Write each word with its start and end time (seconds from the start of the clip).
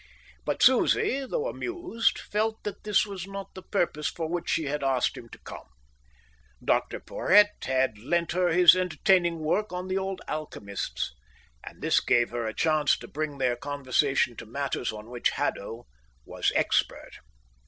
But 0.45 0.63
Susie, 0.63 1.27
though 1.27 1.47
amused, 1.47 2.17
felt 2.17 2.63
that 2.63 2.83
this 2.85 3.05
was 3.05 3.27
not 3.27 3.53
the 3.53 3.61
purpose 3.61 4.07
for 4.07 4.27
which 4.27 4.49
she 4.49 4.63
had 4.65 4.83
asked 4.83 5.15
him 5.15 5.29
to 5.29 5.37
come. 5.37 5.67
Dr 6.65 6.99
Porhoët 6.99 7.63
had 7.65 7.99
lent 7.99 8.31
her 8.31 8.47
his 8.47 8.75
entertaining 8.75 9.37
work 9.41 9.71
on 9.71 9.89
the 9.89 9.99
old 9.99 10.21
alchemists, 10.27 11.13
and 11.63 11.83
this 11.83 11.99
gave 11.99 12.31
her 12.31 12.47
a 12.47 12.53
chance 12.55 12.97
to 12.97 13.07
bring 13.07 13.37
their 13.37 13.55
conversation 13.55 14.35
to 14.37 14.47
matters 14.47 14.91
on 14.91 15.07
which 15.11 15.29
Haddo 15.35 15.85
was 16.25 16.51
expert. 16.55 17.17